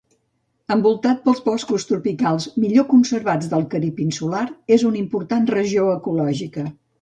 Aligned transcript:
Envoltat 0.75 1.19
pels 1.25 1.41
boscos 1.49 1.85
tropicals 1.89 2.47
millor 2.63 2.87
conservats 2.93 3.51
del 3.51 3.67
Carib 3.75 4.01
insular, 4.07 4.43
és 4.79 4.87
una 4.91 5.01
important 5.03 5.47
regió 5.53 5.87
ecològica. 6.01 6.67